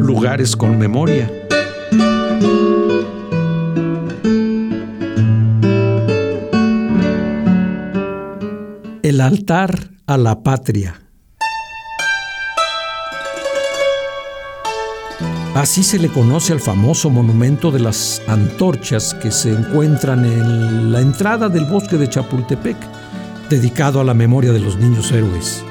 [0.00, 1.30] Lugares con memoria.
[9.02, 11.00] El altar a la patria.
[15.54, 21.00] Así se le conoce al famoso monumento de las antorchas que se encuentran en la
[21.00, 22.76] entrada del bosque de Chapultepec,
[23.48, 25.62] dedicado a la memoria de los niños héroes.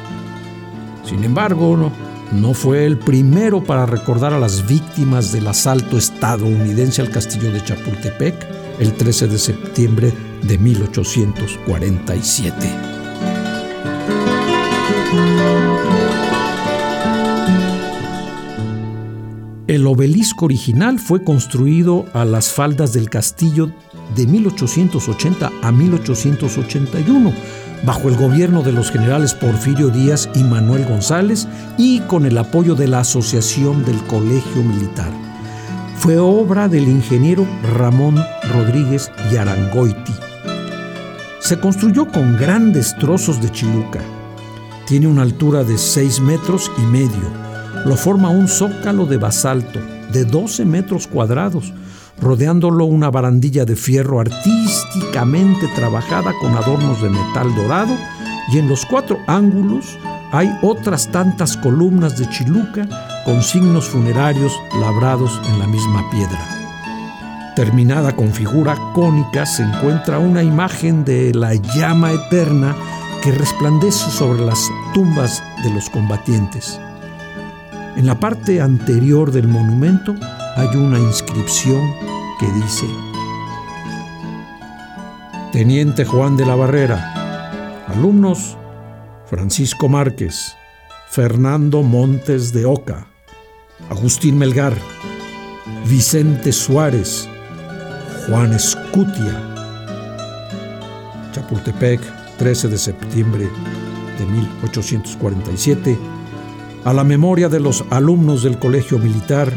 [1.04, 1.92] Sin embargo,
[2.32, 7.64] no, fue el primero para recordar a las víctimas del asalto estadounidense al castillo de
[7.64, 8.36] Chapultepec
[8.80, 10.12] el 13 de septiembre
[10.44, 12.56] de 1847.
[19.68, 23.70] El obelisco original fue construido a las faldas del castillo
[24.16, 27.34] de 1880 a 1881,
[27.84, 31.48] bajo el gobierno de los generales Porfirio Díaz y Manuel González
[31.78, 35.12] y con el apoyo de la Asociación del Colegio Militar.
[35.98, 40.14] Fue obra del ingeniero Ramón Rodríguez Yarangoiti.
[41.40, 44.02] Se construyó con grandes trozos de chiluca.
[44.86, 47.48] Tiene una altura de 6 metros y medio
[47.86, 49.80] lo forma un zócalo de basalto
[50.12, 51.74] de 12 metros cuadrados,
[52.20, 57.96] rodeándolo una barandilla de fierro artísticamente trabajada con adornos de metal dorado
[58.52, 59.98] y en los cuatro ángulos
[60.32, 62.88] hay otras tantas columnas de chiluca
[63.26, 66.58] con signos funerarios labrados en la misma piedra.
[67.56, 72.76] Terminada con figura cónica se encuentra una imagen de la llama eterna
[73.24, 74.60] que resplandece sobre las
[74.94, 76.80] tumbas de los combatientes.
[77.96, 80.14] En la parte anterior del monumento
[80.56, 81.82] hay una inscripción
[82.40, 82.88] que dice,
[85.52, 88.58] Teniente Juan de la Barrera, alumnos
[89.26, 90.56] Francisco Márquez,
[91.10, 93.08] Fernando Montes de Oca,
[93.90, 94.74] Agustín Melgar,
[95.88, 97.28] Vicente Suárez,
[98.28, 99.56] Juan Escutia,
[101.32, 102.02] Chapultepec,
[102.38, 103.50] 13 de septiembre
[104.20, 105.98] de 1847,
[106.86, 109.52] a la memoria de los alumnos del Colegio Militar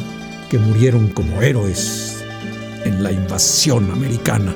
[0.49, 2.10] que murieron como héroes
[2.91, 4.55] la invasión americana.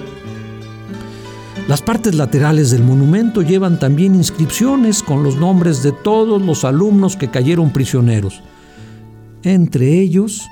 [1.68, 7.16] Las partes laterales del monumento llevan también inscripciones con los nombres de todos los alumnos
[7.16, 8.42] que cayeron prisioneros.
[9.42, 10.42] Entre ellos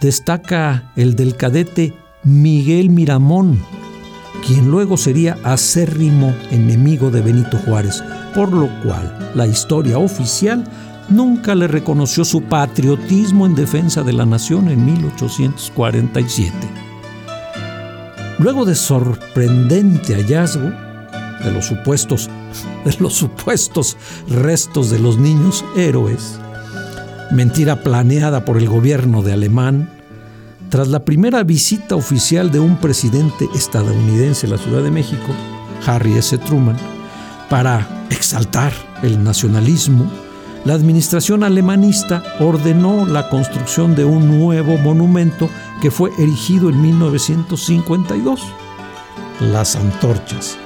[0.00, 1.94] destaca el del cadete
[2.24, 3.60] Miguel Miramón,
[4.44, 8.02] quien luego sería acérrimo enemigo de Benito Juárez,
[8.34, 10.64] por lo cual la historia oficial
[11.08, 16.87] nunca le reconoció su patriotismo en defensa de la nación en 1847.
[18.38, 20.70] Luego de sorprendente hallazgo
[21.44, 22.30] de los supuestos,
[22.84, 23.96] de los supuestos
[24.28, 26.38] restos de los niños héroes,
[27.32, 29.90] mentira planeada por el gobierno de Alemán,
[30.70, 35.34] tras la primera visita oficial de un presidente estadounidense a la Ciudad de México,
[35.86, 36.36] Harry S.
[36.38, 36.76] Truman,
[37.48, 38.72] para exaltar
[39.02, 40.10] el nacionalismo,
[40.64, 45.48] la administración alemanista ordenó la construcción de un nuevo monumento
[45.80, 48.42] que fue erigido en 1952,
[49.40, 50.58] las antorchas,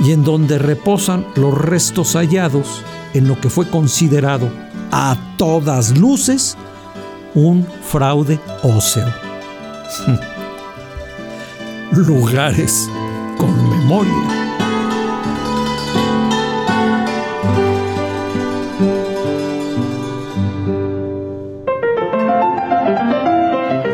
[0.00, 2.82] y en donde reposan los restos hallados
[3.14, 4.50] en lo que fue considerado
[4.90, 6.56] a todas luces
[7.34, 9.06] un fraude óseo.
[11.92, 12.88] Lugares
[13.38, 14.47] con memoria.